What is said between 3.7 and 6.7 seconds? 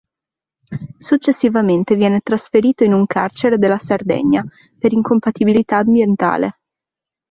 Sardegna per incompatibilità ambientale.